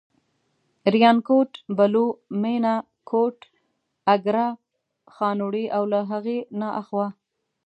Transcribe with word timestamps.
ریانکوټ، 0.93 1.51
بلو، 1.77 2.05
مېنه، 2.41 2.75
کوټ، 3.09 3.37
اګره، 4.13 4.47
خانوړی 5.15 5.65
او 5.75 5.83
له 5.93 5.99
هغې 6.11 6.37
نه 6.59 6.69
اخوا. 6.81 7.07